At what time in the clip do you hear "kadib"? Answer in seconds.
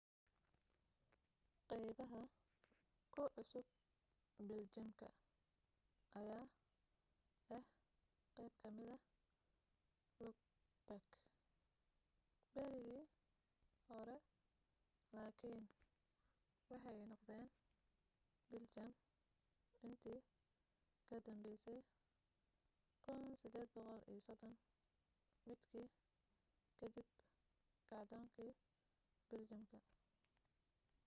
26.79-27.07